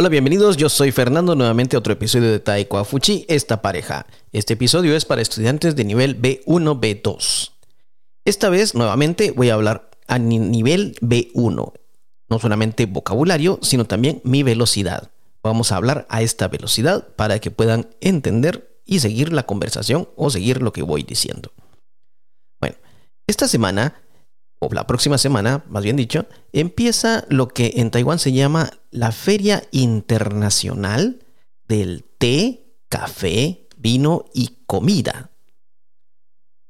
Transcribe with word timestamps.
Hola, 0.00 0.08
bienvenidos. 0.08 0.56
Yo 0.56 0.70
soy 0.70 0.92
Fernando, 0.92 1.34
nuevamente 1.34 1.76
a 1.76 1.78
otro 1.78 1.92
episodio 1.92 2.32
de 2.32 2.40
Taiko 2.40 2.82
Fuchi, 2.86 3.26
esta 3.28 3.60
pareja. 3.60 4.06
Este 4.32 4.54
episodio 4.54 4.96
es 4.96 5.04
para 5.04 5.20
estudiantes 5.20 5.76
de 5.76 5.84
nivel 5.84 6.18
B1, 6.18 6.80
B2. 6.80 7.50
Esta 8.24 8.48
vez, 8.48 8.74
nuevamente, 8.74 9.30
voy 9.32 9.50
a 9.50 9.54
hablar 9.54 9.90
a 10.08 10.18
nivel 10.18 10.96
B1. 11.02 11.74
No 12.30 12.38
solamente 12.38 12.86
vocabulario, 12.86 13.58
sino 13.60 13.84
también 13.84 14.22
mi 14.24 14.42
velocidad. 14.42 15.10
Vamos 15.42 15.70
a 15.70 15.76
hablar 15.76 16.06
a 16.08 16.22
esta 16.22 16.48
velocidad 16.48 17.06
para 17.16 17.38
que 17.38 17.50
puedan 17.50 17.90
entender 18.00 18.80
y 18.86 19.00
seguir 19.00 19.34
la 19.34 19.42
conversación 19.42 20.08
o 20.16 20.30
seguir 20.30 20.62
lo 20.62 20.72
que 20.72 20.80
voy 20.80 21.02
diciendo. 21.02 21.52
Bueno, 22.58 22.76
esta 23.26 23.46
semana 23.46 24.00
o 24.60 24.68
la 24.72 24.86
próxima 24.86 25.18
semana, 25.18 25.64
más 25.68 25.82
bien 25.82 25.96
dicho, 25.96 26.26
empieza 26.52 27.24
lo 27.28 27.48
que 27.48 27.72
en 27.76 27.90
Taiwán 27.90 28.18
se 28.18 28.32
llama 28.32 28.70
la 28.90 29.10
Feria 29.10 29.64
Internacional 29.72 31.24
del 31.66 32.04
Té, 32.18 32.76
Café, 32.88 33.68
Vino 33.76 34.26
y 34.34 34.58
Comida. 34.66 35.30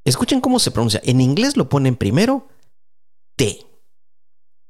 Escuchen 0.05 0.41
cómo 0.41 0.59
se 0.59 0.71
pronuncia. 0.71 1.01
En 1.05 1.21
inglés 1.21 1.57
lo 1.57 1.69
ponen 1.69 1.97
primero 1.97 2.49
té. 3.37 3.67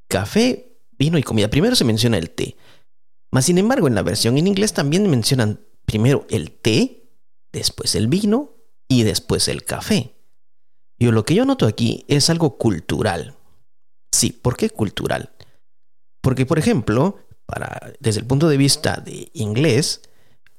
Café, 0.07 0.77
vino 0.97 1.17
y 1.17 1.23
comida. 1.23 1.49
Primero 1.49 1.75
se 1.75 1.85
menciona 1.85 2.17
el 2.17 2.31
té. 2.31 2.57
Mas 3.31 3.45
sin 3.45 3.57
embargo, 3.57 3.87
en 3.87 3.95
la 3.95 4.03
versión 4.03 4.37
en 4.37 4.47
inglés 4.47 4.73
también 4.73 5.09
mencionan 5.09 5.61
primero 5.85 6.25
el 6.29 6.51
té, 6.51 7.09
después 7.51 7.95
el 7.95 8.07
vino 8.07 8.55
y 8.87 9.03
después 9.03 9.47
el 9.47 9.63
café. 9.63 10.15
Y 11.01 11.09
lo 11.09 11.25
que 11.25 11.33
yo 11.33 11.45
noto 11.45 11.65
aquí 11.65 12.05
es 12.07 12.29
algo 12.29 12.59
cultural. 12.59 13.33
Sí, 14.11 14.29
¿por 14.31 14.55
qué 14.55 14.69
cultural? 14.69 15.31
Porque, 16.21 16.45
por 16.45 16.59
ejemplo, 16.59 17.17
para, 17.47 17.91
desde 17.99 18.19
el 18.19 18.27
punto 18.27 18.47
de 18.47 18.55
vista 18.55 18.97
de 18.97 19.31
inglés 19.33 20.01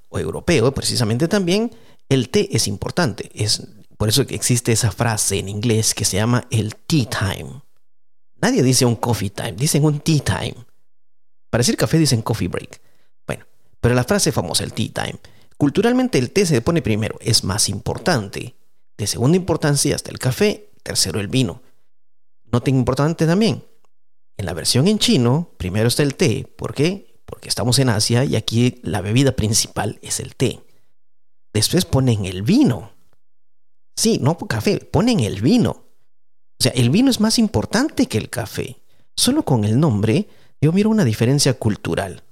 o 0.09 0.19
europeo, 0.19 0.75
precisamente 0.75 1.29
también, 1.29 1.71
el 2.09 2.29
té 2.29 2.49
es 2.57 2.67
importante. 2.67 3.31
Es 3.37 3.69
por 3.97 4.09
eso 4.09 4.27
que 4.27 4.35
existe 4.35 4.73
esa 4.73 4.91
frase 4.91 5.39
en 5.39 5.49
inglés 5.49 5.95
que 5.95 6.05
se 6.05 6.17
llama 6.17 6.49
el 6.51 6.75
tea 6.75 7.07
time. 7.09 7.63
Nadie 8.41 8.65
dice 8.65 8.85
un 8.85 8.97
coffee 8.97 9.31
time, 9.31 9.53
dicen 9.53 9.85
un 9.85 10.01
tea 10.01 10.25
time. 10.25 10.57
Para 11.51 11.61
decir 11.61 11.77
café 11.77 11.99
dicen 11.99 12.21
coffee 12.21 12.49
break. 12.49 12.81
Bueno, 13.29 13.47
pero 13.81 13.95
la 13.95 14.03
frase 14.03 14.33
famosa, 14.33 14.65
el 14.65 14.73
tea 14.73 14.89
time. 14.93 15.21
Culturalmente 15.57 16.19
el 16.19 16.33
té 16.33 16.47
se 16.47 16.61
pone 16.63 16.83
primero, 16.83 17.17
es 17.21 17.45
más 17.45 17.69
importante. 17.69 18.57
De 18.97 19.07
segunda 19.07 19.37
importancia 19.37 19.95
hasta 19.95 20.11
el 20.11 20.19
café, 20.19 20.71
tercero 20.83 21.21
el 21.21 21.29
vino. 21.29 21.63
Noten 22.51 22.77
importante 22.77 23.27
también, 23.27 23.65
en 24.37 24.47
la 24.47 24.55
versión 24.55 24.89
en 24.89 24.99
chino, 24.99 25.51
primero 25.57 25.89
está 25.89 26.03
el 26.03 26.15
té. 26.15 26.47
¿Por 26.57 26.75
qué? 26.75 27.21
Porque 27.25 27.49
estamos 27.49 27.79
en 27.79 27.89
Asia 27.89 28.25
y 28.25 28.37
aquí 28.37 28.81
la 28.83 29.01
bebida 29.01 29.33
principal 29.33 29.99
es 30.03 30.21
el 30.21 30.35
té. 30.35 30.61
Después 31.53 31.85
ponen 31.85 32.25
el 32.25 32.43
vino. 32.43 32.93
Sí, 33.97 34.19
no 34.21 34.37
café, 34.39 34.79
ponen 34.79 35.21
el 35.21 35.41
vino. 35.43 35.71
O 35.71 36.63
sea, 36.63 36.73
el 36.73 36.91
vino 36.91 37.11
es 37.11 37.21
más 37.21 37.39
importante 37.39 38.07
que 38.07 38.19
el 38.19 38.31
café. 38.31 38.81
Solo 39.17 39.45
con 39.45 39.65
el 39.65 39.79
nombre 39.79 40.29
yo 40.61 40.73
miro 40.73 40.91
una 40.91 41.05
diferencia 41.05 41.55
cultural. 41.55 42.23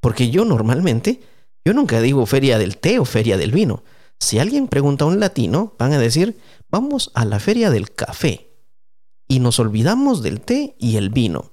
Porque 0.00 0.30
yo 0.30 0.44
normalmente, 0.44 1.22
yo 1.64 1.72
nunca 1.72 2.00
digo 2.00 2.26
feria 2.26 2.58
del 2.58 2.76
té 2.76 2.98
o 2.98 3.04
feria 3.04 3.36
del 3.36 3.52
vino. 3.52 3.82
Si 4.20 4.38
alguien 4.38 4.68
pregunta 4.68 5.04
a 5.04 5.08
un 5.08 5.20
latino, 5.20 5.74
van 5.78 5.92
a 5.92 5.98
decir, 5.98 6.38
vamos 6.70 7.10
a 7.14 7.24
la 7.24 7.38
feria 7.38 7.70
del 7.70 7.92
café. 7.92 8.50
Y 9.28 9.40
nos 9.40 9.58
olvidamos 9.58 10.22
del 10.22 10.40
té 10.40 10.74
y 10.78 10.96
el 10.96 11.10
vino. 11.10 11.52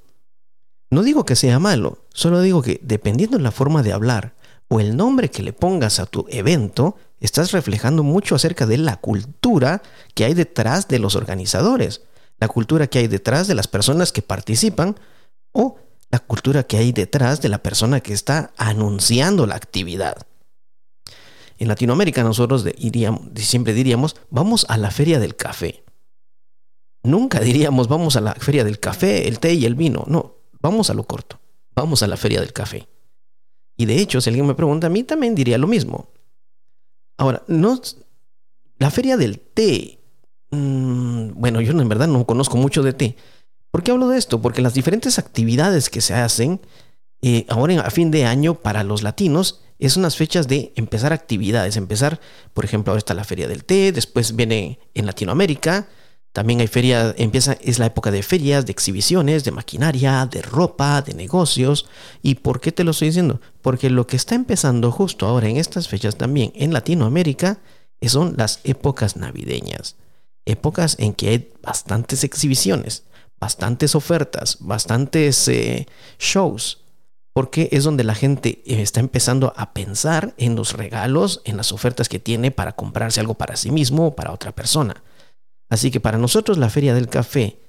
No 0.89 1.03
digo 1.03 1.25
que 1.25 1.35
sea 1.35 1.59
malo, 1.59 2.05
solo 2.13 2.41
digo 2.41 2.61
que 2.61 2.80
dependiendo 2.81 3.38
de 3.38 3.44
la 3.44 3.52
forma 3.52 3.83
de 3.83 3.91
hablar 3.91 4.35
o 4.67 4.79
el 4.79 4.95
nombre 4.95 5.29
que 5.29 5.44
le 5.44 5.53
pongas 5.53 6.00
a 6.00 6.06
tu 6.06 6.25
evento, 6.29 6.95
estás 7.19 7.51
reflejando 7.51 8.03
mucho 8.03 8.35
acerca 8.35 8.66
de 8.66 8.78
la 8.78 8.97
cultura 8.97 9.81
que 10.13 10.25
hay 10.25 10.34
detrás 10.34 10.88
de 10.88 11.00
los 11.00 11.16
organizadores, 11.16 12.01
la 12.39 12.47
cultura 12.47 12.88
que 12.88 13.00
hay 13.00 13.07
detrás 13.07 13.47
de 13.47 13.56
las 13.56 13.68
personas 13.68 14.12
que 14.12 14.22
participan 14.22 14.95
o 15.51 15.78
la 16.12 16.19
cultura 16.19 16.63
que 16.63 16.78
hay 16.78 16.91
detrás 16.91 17.41
de 17.41 17.50
la 17.50 17.59
persona 17.59 18.00
que 18.00 18.13
está 18.13 18.51
anunciando 18.57 19.45
la 19.47 19.56
actividad. 19.56 20.25
En 21.57 21.67
Latinoamérica 21.67 22.23
nosotros 22.23 22.66
siempre 23.35 23.73
diríamos, 23.73 24.16
vamos 24.29 24.66
a 24.69 24.77
la 24.77 24.91
feria 24.91 25.19
del 25.19 25.35
café. 25.35 25.83
Nunca 27.03 27.39
diríamos, 27.39 27.88
vamos 27.88 28.16
a 28.16 28.21
la 28.21 28.33
feria 28.33 28.63
del 28.63 28.79
café, 28.79 29.27
el 29.27 29.39
té 29.39 29.53
y 29.53 29.65
el 29.65 29.75
vino. 29.75 30.03
No, 30.07 30.38
vamos 30.61 30.89
a 30.89 30.94
lo 30.94 31.05
corto. 31.05 31.39
Vamos 31.75 32.01
a 32.03 32.07
la 32.07 32.17
feria 32.17 32.41
del 32.41 32.51
café. 32.51 32.88
Y 33.77 33.85
de 33.85 33.99
hecho, 33.99 34.21
si 34.21 34.29
alguien 34.29 34.47
me 34.47 34.55
pregunta, 34.55 34.88
a 34.88 34.89
mí 34.89 35.03
también 35.03 35.35
diría 35.35 35.57
lo 35.57 35.67
mismo. 35.67 36.09
Ahora, 37.17 37.44
no, 37.47 37.79
la 38.79 38.91
feria 38.91 39.17
del 39.17 39.39
té, 39.39 39.99
mm, 40.51 41.31
bueno, 41.35 41.61
yo 41.61 41.71
en 41.71 41.89
verdad 41.89 42.07
no 42.07 42.25
conozco 42.25 42.57
mucho 42.57 42.81
de 42.83 42.94
té. 42.94 43.15
¿Por 43.71 43.83
qué 43.83 43.91
hablo 43.91 44.07
de 44.07 44.17
esto? 44.17 44.41
Porque 44.41 44.61
las 44.61 44.73
diferentes 44.73 45.19
actividades 45.19 45.89
que 45.89 46.01
se 46.01 46.13
hacen 46.13 46.61
eh, 47.21 47.45
ahora 47.49 47.81
a 47.81 47.89
fin 47.91 48.11
de 48.11 48.25
año 48.25 48.55
para 48.55 48.83
los 48.83 49.03
latinos 49.03 49.61
es 49.80 49.97
unas 49.97 50.16
fechas 50.16 50.47
de 50.47 50.72
empezar 50.75 51.13
actividades, 51.13 51.78
empezar, 51.78 52.19
por 52.53 52.66
ejemplo, 52.66 52.91
ahora 52.91 53.00
está 53.00 53.13
la 53.13 53.24
feria 53.24 53.47
del 53.47 53.66
té, 53.66 53.91
después 53.91 54.36
viene 54.36 54.80
en 54.94 55.06
Latinoamérica, 55.06 55.88
también 56.36 56.59
hay 56.59 56.68
feria, 56.68 57.16
empieza, 57.18 57.53
es 57.62 57.80
la 57.80 57.86
época 57.86 58.12
de 58.12 58.22
ferias, 58.22 58.66
de 58.66 58.74
exhibiciones, 58.74 59.46
de 59.46 59.52
maquinaria, 59.52 60.25
de 60.25 60.41
ropa, 60.41 61.02
de 61.02 61.13
negocios. 61.13 61.86
¿Y 62.22 62.36
por 62.36 62.59
qué 62.59 62.74
te 62.74 62.84
lo 62.84 62.91
estoy 62.91 63.08
diciendo? 63.08 63.40
Porque 63.62 63.90
lo 63.90 64.06
que 64.06 64.18
está 64.18 64.36
empezando 64.36 64.91
justo 64.91 65.28
ahora 65.28 65.47
en 65.47 65.56
estas 65.56 65.88
fechas 65.88 66.18
también 66.18 66.52
en 66.56 66.74
Latinoamérica 66.74 67.62
son 68.02 68.36
las 68.36 68.59
épocas 68.66 69.16
navideñas. 69.16 69.96
Épocas 70.44 70.97
en 71.00 71.13
que 71.13 71.30
hay 71.30 71.53
bastantes 71.63 72.25
exhibiciones, 72.25 73.06
bastantes 73.40 73.96
ofertas, 73.96 74.57
bastantes 74.59 75.47
eh, 75.47 75.88
shows 76.19 76.84
porque 77.35 77.68
es 77.73 77.84
donde 77.84 78.06
la 78.06 78.16
gente 78.16 78.63
eh, 78.66 78.81
está 78.81 79.01
empezando 79.01 79.51
a 79.57 79.73
pensar 79.73 80.34
en 80.38 80.56
los 80.56 80.72
regalos, 80.72 81.41
en 81.44 81.57
las 81.57 81.73
ofertas 81.73 82.07
que 82.07 82.18
tiene 82.18 82.50
para 82.50 82.78
comprarse 82.78 83.19
algo 83.19 83.34
para 83.34 83.57
sí 83.57 83.72
mismo 83.72 84.07
o 84.07 84.16
para 84.16 84.31
otra 84.31 84.53
persona. 84.53 85.03
Así 85.68 85.91
que 85.91 86.00
para 86.00 86.18
nosotros 86.18 86.57
la 86.57 86.69
Feria 86.69 86.94
del 86.94 87.09
Café 87.09 87.59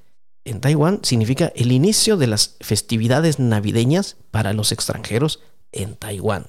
en 0.45 0.61
Taiwán 0.61 1.01
significa 1.03 1.53
el 1.57 1.73
inicio 1.73 2.17
de 2.17 2.29
las 2.29 2.55
festividades 2.61 3.41
navideñas 3.41 4.17
para 4.31 4.53
los 4.53 4.71
extranjeros 4.71 5.41
en 5.73 5.97
Taiwán. 5.97 6.47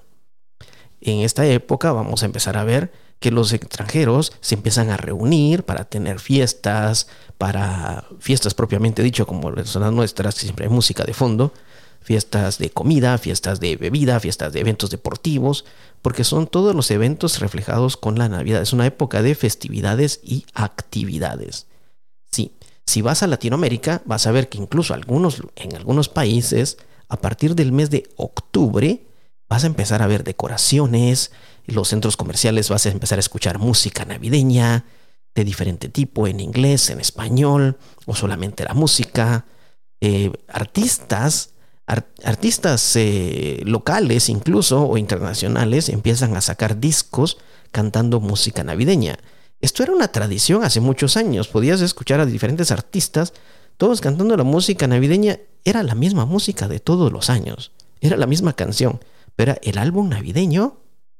En 1.02 1.22
esta 1.22 1.44
época 1.48 1.92
vamos 1.94 2.22
a 2.22 2.28
empezar 2.28 2.56
a 2.56 2.66
ver 2.66 2.92
que 3.20 3.32
los 3.32 3.52
extranjeros 3.52 4.32
se 4.42 4.54
empiezan 4.54 4.92
a 4.92 4.98
reunir 4.98 5.64
para 5.64 5.86
tener 5.86 6.20
fiestas, 6.20 7.08
para 7.40 8.06
fiestas 8.20 8.54
propiamente 8.54 9.02
dicho 9.02 9.26
como 9.26 9.50
las 9.50 9.76
nuestras, 9.76 10.36
siempre 10.36 10.68
hay 10.68 10.72
música 10.72 11.04
de 11.04 11.16
fondo, 11.16 11.52
fiestas 12.02 12.58
de 12.58 12.70
comida, 12.70 13.18
fiestas 13.18 13.60
de 13.60 13.76
bebida, 13.76 14.20
fiestas 14.20 14.54
de 14.54 14.62
eventos 14.62 14.90
deportivos, 14.90 15.66
porque 16.02 16.24
son 16.24 16.48
todos 16.48 16.76
los 16.76 16.90
eventos 16.92 17.40
reflejados 17.40 17.98
con 17.98 18.18
la 18.18 18.30
Navidad. 18.30 18.62
Es 18.62 18.74
una 18.74 18.86
época 18.86 19.22
de 19.22 19.36
festividades 19.36 20.20
y 20.24 20.46
actividades. 20.54 21.68
Sí, 22.32 22.54
si 22.86 23.02
vas 23.02 23.24
a 23.24 23.28
Latinoamérica, 23.28 24.02
vas 24.06 24.28
a 24.28 24.32
ver 24.32 24.48
que 24.50 24.58
incluso 24.58 24.96
en 24.96 25.76
algunos 25.76 26.10
países, 26.10 26.78
a 27.10 27.18
partir 27.18 27.56
del 27.56 27.72
mes 27.72 27.90
de 27.90 28.10
octubre, 28.16 29.06
vas 29.50 29.64
a 29.64 29.68
empezar 29.68 30.02
a 30.02 30.08
ver 30.08 30.24
decoraciones, 30.24 31.32
los 31.66 31.90
centros 31.90 32.16
comerciales 32.16 32.70
vas 32.70 32.86
a 32.86 32.90
empezar 32.90 33.20
a 33.20 33.20
escuchar 33.20 33.60
música 33.60 34.06
navideña 34.06 34.86
de 35.36 35.44
diferente 35.44 35.90
tipo, 35.90 36.28
en 36.28 36.40
inglés, 36.40 36.90
en 36.90 37.00
español, 37.00 37.78
o 38.06 38.16
solamente 38.16 38.64
la 38.64 38.74
música. 38.74 39.46
Eh, 40.00 40.32
artistas 40.48 41.52
artistas 41.88 42.96
eh, 42.98 43.62
locales 43.66 44.28
incluso 44.28 44.84
o 44.84 44.98
internacionales 44.98 45.88
empiezan 45.88 46.36
a 46.36 46.42
sacar 46.42 46.80
discos 46.80 47.38
cantando 47.72 48.20
música 48.20 48.64
navideña. 48.64 49.18
Esto 49.62 49.84
era 49.84 49.94
una 49.94 50.10
tradición 50.10 50.64
hace 50.64 50.82
muchos 50.82 51.18
años. 51.18 51.48
Podías 51.48 51.82
escuchar 51.82 52.20
a 52.20 52.26
diferentes 52.26 52.72
artistas, 52.72 53.34
todos 53.78 54.02
cantando 54.02 54.36
la 54.38 54.44
música 54.44 54.86
navideña. 54.88 55.40
Era 55.64 55.82
la 55.84 55.96
misma 55.96 56.26
música 56.26 56.68
de 56.68 56.80
todos 56.80 57.12
los 57.12 57.30
años. 57.30 57.72
Era 58.02 58.18
la 58.18 58.28
misma 58.28 58.54
canción. 58.54 59.00
Pero 59.36 59.54
era 59.54 59.62
el 59.64 59.78
álbum 59.78 60.10
navideño. 60.10 60.80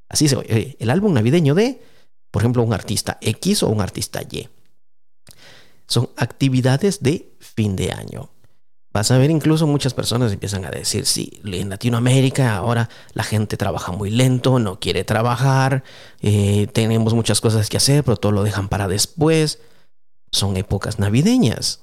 Así 0.10 0.28
se 0.28 0.38
eh, 0.48 0.76
El 0.80 0.90
álbum 0.90 1.14
navideño 1.14 1.56
de, 1.56 1.82
por 2.30 2.42
ejemplo, 2.42 2.64
un 2.64 2.74
artista 2.74 3.18
X 3.22 3.64
o 3.64 3.70
un 3.70 3.82
artista 3.82 4.22
Y. 4.22 4.50
Son 5.88 6.10
actividades 6.18 7.02
de 7.02 7.34
fin 7.40 7.76
de 7.76 7.92
año. 7.92 8.30
Vas 8.98 9.12
a 9.12 9.20
ver 9.20 9.30
incluso 9.30 9.68
muchas 9.68 9.94
personas 9.94 10.34
empiezan 10.34 10.66
a 10.66 10.72
decir, 10.72 11.06
sí, 11.06 11.40
en 11.46 11.70
Latinoamérica 11.70 12.56
ahora 12.56 12.90
la 13.14 13.22
gente 13.22 13.56
trabaja 13.56 13.92
muy 13.92 14.10
lento, 14.10 14.58
no 14.58 14.80
quiere 14.80 15.04
trabajar, 15.04 15.84
eh, 16.20 16.66
tenemos 16.74 17.14
muchas 17.14 17.40
cosas 17.40 17.70
que 17.70 17.78
hacer, 17.78 18.04
pero 18.04 18.18
todo 18.18 18.32
lo 18.32 18.42
dejan 18.42 18.70
para 18.70 18.88
después. 18.88 19.60
Son 20.32 20.58
épocas 20.58 20.98
navideñas. 20.98 21.82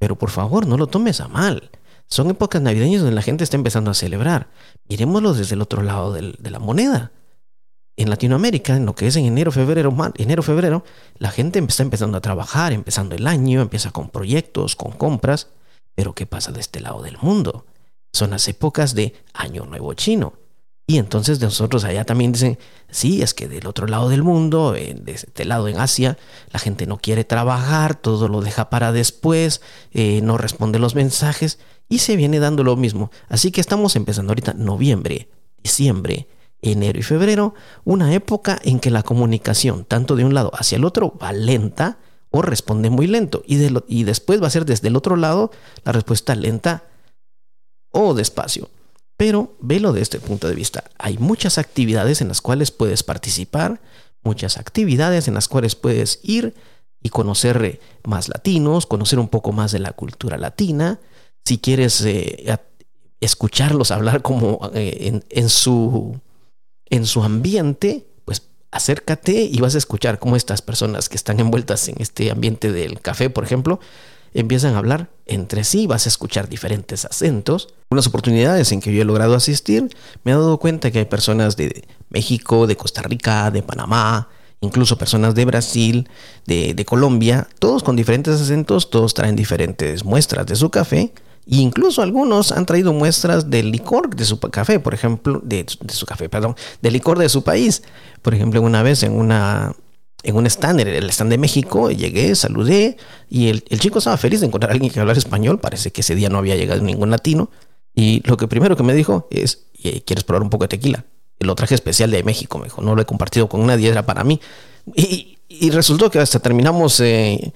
Pero 0.00 0.18
por 0.18 0.30
favor, 0.30 0.66
no 0.66 0.76
lo 0.76 0.88
tomes 0.88 1.20
a 1.20 1.28
mal. 1.28 1.70
Son 2.08 2.28
épocas 2.28 2.60
navideñas 2.60 3.02
donde 3.02 3.14
la 3.14 3.22
gente 3.22 3.44
está 3.44 3.56
empezando 3.56 3.92
a 3.92 3.94
celebrar. 3.94 4.48
Miremoslo 4.88 5.34
desde 5.34 5.54
el 5.54 5.62
otro 5.62 5.82
lado 5.82 6.12
de 6.12 6.50
la 6.50 6.58
moneda. 6.58 7.12
En 7.96 8.10
Latinoamérica, 8.10 8.74
en 8.74 8.84
lo 8.84 8.96
que 8.96 9.06
es 9.06 9.14
en 9.14 9.26
enero, 9.26 9.52
febrero, 9.52 9.96
enero, 10.16 10.42
febrero, 10.42 10.82
la 11.18 11.30
gente 11.30 11.60
está 11.60 11.84
empezando 11.84 12.18
a 12.18 12.20
trabajar, 12.20 12.72
empezando 12.72 13.14
el 13.14 13.28
año, 13.28 13.60
empieza 13.60 13.92
con 13.92 14.10
proyectos, 14.10 14.74
con 14.74 14.90
compras. 14.90 15.46
Pero 15.94 16.14
¿qué 16.14 16.26
pasa 16.26 16.52
de 16.52 16.60
este 16.60 16.80
lado 16.80 17.02
del 17.02 17.18
mundo? 17.18 17.66
Son 18.12 18.30
las 18.30 18.46
épocas 18.48 18.94
de 18.94 19.14
Año 19.32 19.64
Nuevo 19.66 19.94
Chino. 19.94 20.34
Y 20.86 20.98
entonces 20.98 21.40
nosotros 21.40 21.84
allá 21.84 22.04
también 22.04 22.32
dicen, 22.32 22.58
sí, 22.90 23.22
es 23.22 23.34
que 23.34 23.48
del 23.48 23.66
otro 23.66 23.86
lado 23.86 24.08
del 24.08 24.22
mundo, 24.22 24.72
de 24.72 25.00
este 25.06 25.44
lado 25.44 25.68
en 25.68 25.78
Asia, 25.78 26.18
la 26.50 26.58
gente 26.58 26.86
no 26.86 26.98
quiere 26.98 27.24
trabajar, 27.24 27.94
todo 27.94 28.28
lo 28.28 28.40
deja 28.40 28.68
para 28.68 28.92
después, 28.92 29.62
eh, 29.92 30.20
no 30.22 30.38
responde 30.38 30.78
los 30.78 30.94
mensajes 30.94 31.60
y 31.88 32.00
se 32.00 32.16
viene 32.16 32.40
dando 32.40 32.64
lo 32.64 32.76
mismo. 32.76 33.10
Así 33.28 33.52
que 33.52 33.60
estamos 33.60 33.94
empezando 33.96 34.32
ahorita 34.32 34.54
noviembre, 34.54 35.28
diciembre, 35.62 36.28
enero 36.60 36.98
y 36.98 37.02
febrero, 37.02 37.54
una 37.84 38.12
época 38.12 38.58
en 38.62 38.80
que 38.80 38.90
la 38.90 39.02
comunicación, 39.02 39.84
tanto 39.84 40.16
de 40.16 40.24
un 40.24 40.34
lado 40.34 40.50
hacia 40.54 40.76
el 40.76 40.84
otro, 40.84 41.16
va 41.16 41.32
lenta 41.32 41.98
o 42.32 42.42
responde 42.42 42.90
muy 42.90 43.06
lento. 43.06 43.44
Y, 43.46 43.58
y 43.86 44.04
después 44.04 44.42
va 44.42 44.48
a 44.48 44.50
ser 44.50 44.64
desde 44.64 44.88
el 44.88 44.96
otro 44.96 45.14
lado 45.16 45.52
la 45.84 45.92
respuesta 45.92 46.34
lenta 46.34 46.84
o 47.92 48.14
despacio. 48.14 48.68
Pero 49.16 49.54
velo 49.60 49.92
de 49.92 50.00
este 50.00 50.18
punto 50.18 50.48
de 50.48 50.56
vista. 50.56 50.82
Hay 50.98 51.18
muchas 51.18 51.58
actividades 51.58 52.20
en 52.20 52.28
las 52.28 52.40
cuales 52.40 52.72
puedes 52.72 53.04
participar, 53.04 53.80
muchas 54.24 54.58
actividades 54.58 55.28
en 55.28 55.34
las 55.34 55.46
cuales 55.46 55.76
puedes 55.76 56.18
ir 56.24 56.54
y 57.02 57.10
conocer 57.10 57.80
más 58.04 58.28
latinos, 58.28 58.86
conocer 58.86 59.18
un 59.18 59.28
poco 59.28 59.52
más 59.52 59.70
de 59.72 59.78
la 59.78 59.92
cultura 59.92 60.38
latina. 60.38 61.00
Si 61.44 61.58
quieres 61.58 62.00
eh, 62.02 62.58
escucharlos 63.20 63.90
hablar 63.90 64.22
como 64.22 64.70
eh, 64.74 65.20
en, 65.28 65.48
su, 65.48 66.18
en 66.86 67.06
su 67.06 67.22
ambiente, 67.22 68.06
acércate 68.72 69.32
y 69.44 69.60
vas 69.60 69.76
a 69.76 69.78
escuchar 69.78 70.18
cómo 70.18 70.34
estas 70.34 70.62
personas 70.62 71.08
que 71.08 71.16
están 71.16 71.38
envueltas 71.38 71.88
en 71.88 71.96
este 71.98 72.30
ambiente 72.30 72.72
del 72.72 73.00
café, 73.00 73.30
por 73.30 73.44
ejemplo, 73.44 73.78
empiezan 74.34 74.74
a 74.74 74.78
hablar 74.78 75.10
entre 75.26 75.62
sí, 75.62 75.86
vas 75.86 76.06
a 76.06 76.08
escuchar 76.08 76.48
diferentes 76.48 77.04
acentos. 77.04 77.68
Unas 77.90 78.06
oportunidades 78.06 78.72
en 78.72 78.80
que 78.80 78.92
yo 78.92 79.02
he 79.02 79.04
logrado 79.04 79.34
asistir, 79.34 79.94
me 80.24 80.32
he 80.32 80.34
dado 80.34 80.58
cuenta 80.58 80.90
que 80.90 81.00
hay 81.00 81.04
personas 81.04 81.56
de 81.56 81.84
México, 82.08 82.66
de 82.66 82.76
Costa 82.76 83.02
Rica, 83.02 83.50
de 83.50 83.62
Panamá, 83.62 84.28
incluso 84.60 84.96
personas 84.96 85.34
de 85.34 85.44
Brasil, 85.44 86.08
de, 86.46 86.84
Colombia, 86.86 87.48
todos 87.58 87.82
con 87.82 87.94
diferentes 87.94 88.40
acentos, 88.40 88.90
todos 88.90 89.12
traen 89.12 89.36
diferentes 89.36 90.04
muestras 90.04 90.46
de 90.46 90.56
su 90.56 90.70
café. 90.70 91.12
Incluso 91.46 92.02
algunos 92.02 92.52
han 92.52 92.66
traído 92.66 92.92
muestras 92.92 93.50
del 93.50 93.72
licor 93.72 94.14
de 94.14 94.24
su 94.24 94.38
café, 94.38 94.78
por 94.78 94.94
ejemplo, 94.94 95.40
de, 95.42 95.66
su 95.88 96.06
café, 96.06 96.28
perdón, 96.28 96.54
del 96.80 96.92
licor 96.92 97.18
de 97.18 97.28
su 97.28 97.42
país. 97.42 97.82
Por 98.22 98.34
ejemplo, 98.34 98.62
una 98.62 98.82
vez 98.82 99.02
en 99.02 99.12
una 99.12 99.74
en 100.24 100.36
un 100.36 100.46
stand, 100.46 100.78
el 100.78 101.10
stand 101.10 101.30
de 101.32 101.38
México, 101.38 101.90
llegué, 101.90 102.36
saludé 102.36 102.96
y 103.28 103.48
el, 103.48 103.64
chico 103.80 103.98
estaba 103.98 104.16
feliz 104.16 104.38
de 104.38 104.46
encontrar 104.46 104.70
a 104.70 104.74
alguien 104.74 104.92
que 104.92 105.00
hablara 105.00 105.18
español. 105.18 105.58
Parece 105.58 105.90
que 105.90 106.02
ese 106.02 106.14
día 106.14 106.28
no 106.28 106.38
había 106.38 106.54
llegado 106.54 106.80
ningún 106.80 107.10
latino. 107.10 107.50
Y 107.92 108.22
lo 108.28 108.36
que 108.36 108.46
primero 108.46 108.76
que 108.76 108.84
me 108.84 108.94
dijo 108.94 109.26
es, 109.32 109.66
¿quieres 110.06 110.22
probar 110.22 110.42
un 110.42 110.50
poco 110.50 110.64
de 110.64 110.68
tequila? 110.68 111.04
Lo 111.40 111.56
traje 111.56 111.74
especial 111.74 112.12
de 112.12 112.22
México, 112.22 112.58
me 112.58 112.64
dijo, 112.64 112.82
no 112.82 112.94
lo 112.94 113.02
he 113.02 113.04
compartido 113.04 113.48
con 113.48 113.66
nadie, 113.66 113.88
era 113.88 114.06
para 114.06 114.22
mí. 114.22 114.40
Y, 114.94 115.38
resultó 115.70 116.10
que 116.10 116.18
hasta 116.18 116.38
terminamos 116.38 116.98
eh, 117.00 117.52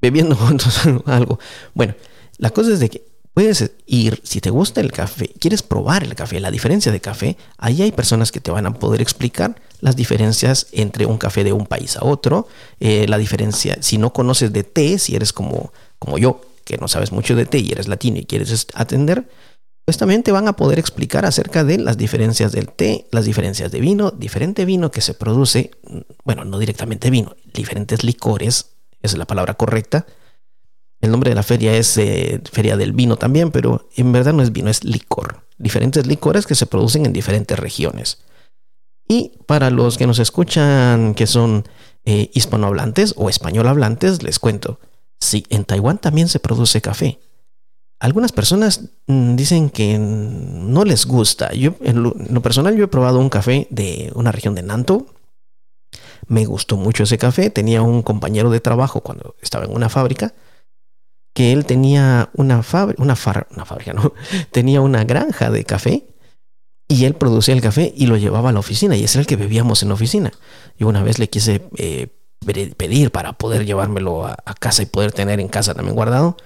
bebiendo 0.00 0.38
algo. 1.06 1.38
Bueno, 1.74 1.94
la 2.36 2.50
cosa 2.50 2.72
es 2.72 2.80
de 2.80 2.90
que 2.90 3.09
Puedes 3.34 3.70
ir, 3.86 4.20
si 4.24 4.40
te 4.40 4.50
gusta 4.50 4.80
el 4.80 4.90
café, 4.90 5.28
quieres 5.38 5.62
probar 5.62 6.02
el 6.02 6.14
café, 6.14 6.40
la 6.40 6.50
diferencia 6.50 6.90
de 6.90 7.00
café, 7.00 7.36
ahí 7.58 7.80
hay 7.80 7.92
personas 7.92 8.32
que 8.32 8.40
te 8.40 8.50
van 8.50 8.66
a 8.66 8.74
poder 8.74 9.00
explicar 9.00 9.60
las 9.80 9.94
diferencias 9.96 10.66
entre 10.72 11.06
un 11.06 11.16
café 11.16 11.44
de 11.44 11.52
un 11.52 11.66
país 11.66 11.96
a 11.96 12.04
otro, 12.04 12.48
eh, 12.80 13.06
la 13.08 13.18
diferencia, 13.18 13.78
si 13.80 13.98
no 13.98 14.12
conoces 14.12 14.52
de 14.52 14.64
té, 14.64 14.98
si 14.98 15.14
eres 15.14 15.32
como, 15.32 15.72
como 15.98 16.18
yo, 16.18 16.40
que 16.64 16.76
no 16.76 16.88
sabes 16.88 17.12
mucho 17.12 17.36
de 17.36 17.46
té 17.46 17.58
y 17.58 17.70
eres 17.70 17.88
latino 17.88 18.18
y 18.18 18.24
quieres 18.24 18.66
atender, 18.74 19.28
pues 19.84 19.96
también 19.96 20.22
te 20.22 20.32
van 20.32 20.46
a 20.46 20.54
poder 20.54 20.78
explicar 20.78 21.24
acerca 21.24 21.64
de 21.64 21.78
las 21.78 21.96
diferencias 21.96 22.52
del 22.52 22.68
té, 22.68 23.06
las 23.10 23.24
diferencias 23.24 23.70
de 23.70 23.80
vino, 23.80 24.10
diferente 24.10 24.64
vino 24.64 24.90
que 24.90 25.00
se 25.00 25.14
produce, 25.14 25.70
bueno, 26.24 26.44
no 26.44 26.58
directamente 26.58 27.10
vino, 27.10 27.36
diferentes 27.54 28.04
licores, 28.04 28.70
es 29.02 29.16
la 29.16 29.26
palabra 29.26 29.54
correcta, 29.54 30.06
el 31.00 31.10
nombre 31.10 31.30
de 31.30 31.34
la 31.34 31.42
feria 31.42 31.74
es 31.74 31.96
eh, 31.96 32.40
Feria 32.52 32.76
del 32.76 32.92
Vino 32.92 33.16
también, 33.16 33.50
pero 33.50 33.88
en 33.96 34.12
verdad 34.12 34.34
no 34.34 34.42
es 34.42 34.52
vino, 34.52 34.68
es 34.68 34.84
licor. 34.84 35.44
Diferentes 35.56 36.06
licores 36.06 36.46
que 36.46 36.54
se 36.54 36.66
producen 36.66 37.06
en 37.06 37.12
diferentes 37.12 37.58
regiones. 37.58 38.18
Y 39.08 39.32
para 39.46 39.70
los 39.70 39.96
que 39.96 40.06
nos 40.06 40.18
escuchan 40.18 41.14
que 41.14 41.26
son 41.26 41.64
eh, 42.04 42.30
hispanohablantes 42.34 43.14
o 43.16 43.28
español 43.28 43.66
hablantes, 43.66 44.22
les 44.22 44.38
cuento. 44.38 44.78
Sí, 45.18 45.44
en 45.48 45.64
Taiwán 45.64 45.98
también 45.98 46.28
se 46.28 46.38
produce 46.38 46.80
café. 46.80 47.18
Algunas 47.98 48.32
personas 48.32 48.82
mm, 49.06 49.36
dicen 49.36 49.70
que 49.70 49.98
no 49.98 50.84
les 50.84 51.06
gusta. 51.06 51.52
Yo, 51.52 51.74
en 51.80 52.02
lo, 52.02 52.42
personal, 52.42 52.76
yo 52.76 52.84
he 52.84 52.88
probado 52.88 53.18
un 53.18 53.30
café 53.30 53.66
de 53.70 54.12
una 54.14 54.32
región 54.32 54.54
de 54.54 54.62
Nanto. 54.62 55.06
Me 56.26 56.44
gustó 56.44 56.76
mucho 56.76 57.04
ese 57.04 57.18
café. 57.18 57.50
Tenía 57.50 57.82
un 57.82 58.02
compañero 58.02 58.50
de 58.50 58.60
trabajo 58.60 59.00
cuando 59.00 59.34
estaba 59.42 59.64
en 59.64 59.72
una 59.72 59.88
fábrica 59.88 60.34
que 61.32 61.52
él 61.52 61.64
tenía 61.64 62.30
una 62.34 62.62
fábrica, 62.62 63.02
una, 63.02 63.16
una 63.50 63.64
fábrica, 63.64 63.92
no, 63.92 64.12
tenía 64.50 64.80
una 64.80 65.04
granja 65.04 65.50
de 65.50 65.64
café 65.64 66.06
y 66.88 67.04
él 67.04 67.14
producía 67.14 67.54
el 67.54 67.60
café 67.60 67.92
y 67.96 68.06
lo 68.06 68.16
llevaba 68.16 68.50
a 68.50 68.52
la 68.52 68.58
oficina 68.58 68.96
y 68.96 69.04
es 69.04 69.14
el 69.14 69.26
que 69.26 69.36
bebíamos 69.36 69.82
en 69.82 69.88
la 69.88 69.94
oficina. 69.94 70.32
Y 70.76 70.82
una 70.82 71.04
vez 71.04 71.20
le 71.20 71.28
quise 71.28 71.62
eh, 71.76 72.08
pedir 72.76 73.12
para 73.12 73.34
poder 73.34 73.64
llevármelo 73.64 74.26
a, 74.26 74.36
casa 74.58 74.82
y 74.82 74.86
poder 74.86 75.12
tener 75.12 75.38
en 75.38 75.46
casa 75.46 75.72
también 75.72 75.94
guardado. 75.94 76.36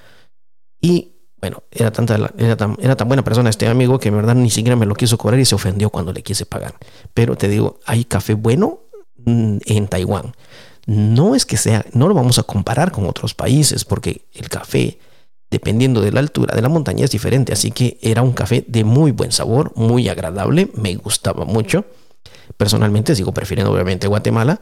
Y 0.83 1.13
bueno, 1.41 1.63
era, 1.71 1.93
tanta, 1.93 2.31
era, 2.37 2.57
tan, 2.57 2.77
era 2.79 2.95
tan 2.95 3.09
buena 3.09 3.25
persona 3.25 3.49
este 3.49 3.69
amigo 3.69 3.99
que 3.99 4.09
en 4.09 4.17
verdad 4.17 4.35
ni 4.35 4.51
siquiera 4.51 4.77
me 4.77 4.85
lo 4.85 4.95
quiso 4.95 5.17
cobrar 5.17 5.41
y 5.41 5.47
se 5.47 5.55
ofendió 5.55 5.89
cuando 5.89 6.13
le 6.13 6.23
quise 6.23 6.45
pagar. 6.45 6.75
Pero 7.15 7.37
te 7.37 7.49
digo, 7.49 7.81
hay 7.87 8.05
café 8.05 8.35
bueno 8.35 8.81
mm, 9.25 9.59
en 9.65 9.89
Taiwán 9.89 10.35
no 10.87 11.35
es 11.35 11.47
que 11.47 11.57
sea, 11.57 11.85
no 11.93 12.09
lo 12.09 12.15
vamos 12.15 12.39
a 12.39 12.43
comparar 12.43 12.93
con 12.93 13.07
otros 13.07 13.35
países 13.35 13.85
porque 13.85 14.27
el 14.33 14.49
café, 14.49 14.99
dependiendo 15.51 16.01
de 16.01 16.13
la 16.13 16.21
altura 16.21 16.55
de 16.55 16.63
la 16.63 16.69
montaña, 16.69 17.05
es 17.05 17.11
diferente. 17.11 17.53
Así 17.53 17.71
que 17.71 17.99
era 18.03 18.23
un 18.23 18.33
café 18.33 18.65
de 18.67 18.85
muy 18.85 19.11
buen 19.13 19.33
sabor, 19.33 19.73
muy 19.77 20.09
agradable, 20.09 20.71
me 20.75 20.95
gustaba 20.97 21.45
mucho. 21.45 21.85
Personalmente 22.57 23.15
sigo 23.15 23.33
prefiriendo 23.33 23.73
obviamente 23.73 24.07
Guatemala, 24.07 24.61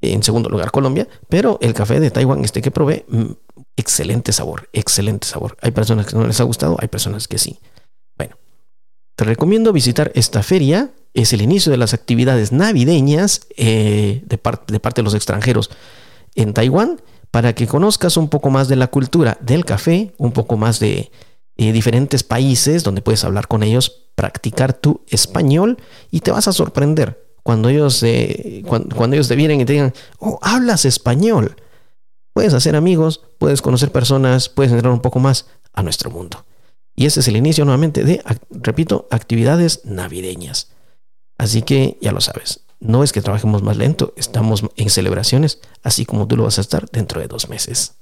en 0.00 0.22
segundo 0.22 0.48
lugar 0.48 0.70
Colombia, 0.70 1.08
pero 1.28 1.58
el 1.60 1.74
café 1.74 2.00
de 2.00 2.10
Taiwán, 2.10 2.44
este 2.44 2.62
que 2.62 2.70
probé, 2.70 3.04
mm, 3.08 3.32
excelente 3.76 4.32
sabor, 4.32 4.68
excelente 4.72 5.26
sabor. 5.26 5.56
Hay 5.60 5.72
personas 5.72 6.06
que 6.06 6.16
no 6.16 6.26
les 6.26 6.40
ha 6.40 6.44
gustado, 6.44 6.76
hay 6.80 6.88
personas 6.88 7.28
que 7.28 7.38
sí. 7.38 7.58
Te 9.18 9.24
recomiendo 9.24 9.72
visitar 9.72 10.12
esta 10.14 10.44
feria 10.44 10.92
es 11.12 11.32
el 11.32 11.42
inicio 11.42 11.72
de 11.72 11.76
las 11.76 11.92
actividades 11.92 12.52
navideñas 12.52 13.48
eh, 13.56 14.22
de, 14.24 14.38
parte 14.38 14.70
de 14.70 15.02
los 15.02 15.14
extranjeros 15.14 15.70
en 16.36 16.54
Taiwán 16.54 17.02
para 17.32 17.52
que 17.52 17.66
conozcas 17.66 18.16
un 18.16 18.28
poco 18.28 18.50
más 18.50 18.68
de 18.68 18.76
la 18.76 18.86
cultura 18.86 19.36
del 19.40 19.64
café, 19.64 20.14
un 20.18 20.30
poco 20.30 20.56
más 20.56 20.78
de 20.78 21.10
eh, 21.56 21.72
diferentes 21.72 22.22
países 22.22 22.84
donde 22.84 23.02
puedes 23.02 23.24
hablar 23.24 23.48
con 23.48 23.64
ellos, 23.64 24.04
practicar 24.14 24.72
tu 24.72 25.00
español 25.08 25.78
y 26.12 26.20
te 26.20 26.30
vas 26.30 26.46
a 26.46 26.52
sorprender 26.52 27.34
cuando 27.42 27.70
ellos, 27.70 28.00
eh, 28.04 28.62
cuando, 28.68 29.16
ellos 29.16 29.26
te 29.26 29.34
vienen 29.34 29.60
y 29.60 29.64
te 29.64 29.72
digan, 29.72 29.94
oh, 30.20 30.38
hablas 30.42 30.84
español. 30.84 31.56
Puedes 32.34 32.54
hacer 32.54 32.76
amigos, 32.76 33.22
puedes 33.38 33.62
conocer 33.62 33.90
personas, 33.90 34.48
puedes 34.48 34.70
entrar 34.70 34.92
un 34.92 35.00
poco 35.00 35.18
más 35.18 35.46
a 35.72 35.82
nuestro 35.82 36.08
mundo. 36.08 36.44
Y 36.98 37.06
ese 37.06 37.20
es 37.20 37.28
el 37.28 37.36
inicio 37.36 37.64
nuevamente 37.64 38.02
de, 38.02 38.20
repito, 38.50 39.06
actividades 39.12 39.82
navideñas. 39.84 40.72
Así 41.38 41.62
que 41.62 41.96
ya 42.00 42.10
lo 42.10 42.20
sabes, 42.20 42.62
no 42.80 43.04
es 43.04 43.12
que 43.12 43.22
trabajemos 43.22 43.62
más 43.62 43.76
lento, 43.76 44.12
estamos 44.16 44.64
en 44.74 44.90
celebraciones, 44.90 45.60
así 45.84 46.04
como 46.04 46.26
tú 46.26 46.36
lo 46.36 46.42
vas 46.42 46.58
a 46.58 46.60
estar 46.60 46.90
dentro 46.90 47.20
de 47.20 47.28
dos 47.28 47.48
meses. 47.48 47.94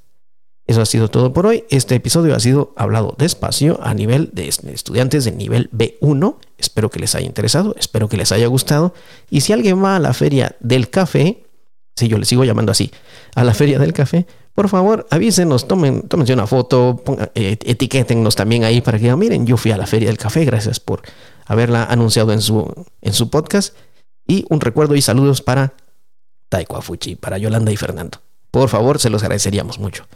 Eso 0.67 0.81
ha 0.81 0.87
sido 0.87 1.09
todo 1.09 1.35
por 1.35 1.45
hoy. 1.45 1.65
Este 1.69 1.95
episodio 1.95 2.35
ha 2.35 2.41
sido 2.41 2.73
hablado 2.75 3.15
despacio 3.19 3.79
a 3.83 3.93
nivel 3.93 4.31
de 4.33 4.49
estudiantes 4.49 5.27
de 5.27 5.33
nivel 5.33 5.71
B1. 5.73 6.39
Espero 6.57 6.89
que 6.89 6.99
les 6.99 7.15
haya 7.15 7.27
interesado, 7.27 7.77
espero 7.79 8.09
que 8.09 8.17
les 8.17 8.33
haya 8.33 8.47
gustado. 8.47 8.95
Y 9.29 9.43
si 9.43 9.53
alguien 9.53 9.85
va 9.85 9.97
a 9.97 10.01
la 10.01 10.15
feria 10.15 10.57
del 10.61 10.89
café, 10.89 11.45
si 11.97 12.09
yo 12.09 12.17
le 12.17 12.25
sigo 12.25 12.45
llamando 12.45 12.73
así, 12.73 12.91
a 13.35 13.45
la 13.45 13.53
feria 13.53 13.79
del 13.79 13.93
café, 13.93 14.27
por 14.57 14.71
favor 14.71 15.07
avísenos, 15.11 15.69
tomen, 15.69 16.09
tómense 16.09 16.33
una 16.33 16.47
foto, 16.47 17.03
eh, 17.35 17.59
etiquétennos 17.63 18.35
también 18.35 18.65
ahí 18.65 18.81
para 18.81 18.97
que 18.97 19.03
digan, 19.03 19.19
miren, 19.19 19.47
yo 19.47 19.59
fui 19.59 19.71
a 19.71 19.77
la 19.77 19.87
feria 19.87 20.09
del 20.09 20.17
café, 20.17 20.47
gracias 20.47 20.81
por 20.81 21.03
haberla 21.45 21.85
anunciado 21.85 22.33
en 22.33 22.41
su, 22.41 22.73
en 23.03 23.13
su 23.13 23.29
podcast. 23.29 23.77
Y 24.27 24.47
un 24.49 24.61
recuerdo 24.61 24.97
y 24.97 25.03
saludos 25.03 25.43
para 25.43 25.75
Taiko 26.49 26.79
Afuchi, 26.79 27.17
para 27.17 27.37
Yolanda 27.37 27.71
y 27.71 27.77
Fernando. 27.77 28.23
Por 28.51 28.71
favor, 28.71 28.99
se 28.99 29.11
los 29.11 29.23
agradeceríamos 29.23 29.79
mucho. 29.79 30.07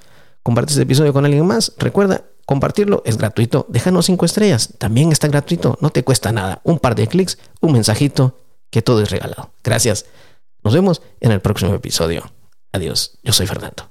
comparte 0.43 0.73
este 0.73 0.85
episodio 0.85 1.13
con 1.13 1.27
alguien 1.27 1.47
más. 1.47 1.75
Recuerda, 1.77 2.25
compartirlo 2.47 3.03
es 3.05 3.19
gratuito. 3.19 3.67
Déjanos 3.69 4.07
cinco 4.07 4.25
estrellas, 4.25 4.73
también 4.79 5.13
está 5.13 5.29
gratuito, 5.29 5.77
no 5.83 5.91
te 5.91 6.03
cuesta 6.03 6.33
nada. 6.33 6.63
Un 6.65 6.79
par 6.79 6.95
de 6.95 7.07
clics, 7.09 7.37
un 7.61 7.73
mensajito, 7.73 8.41
que 8.71 8.81
todo 8.81 9.03
es 9.03 9.11
regalado. 9.11 9.53
Gracias. 9.63 10.07
Nos 10.65 10.73
vemos 10.73 11.03
en 11.21 11.31
el 11.33 11.43
próximo 11.43 11.75
episodio. 11.75 12.33
Adiós, 12.73 13.19
yo 13.23 13.35
soy 13.35 13.47
Fernando. 13.47 13.91